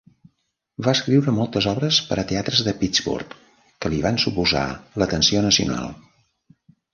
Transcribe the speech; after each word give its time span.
Va 0.85 0.93
escriure 0.97 1.33
moltes 1.39 1.67
obres 1.71 1.99
per 2.07 2.17
a 2.21 2.23
teatres 2.31 2.63
de 2.69 2.73
Pittsburgh 2.79 3.35
que 3.85 3.93
li 3.95 4.01
van 4.07 4.19
suposar 4.25 4.65
l'atenció 5.03 5.45
nacional. 5.51 5.95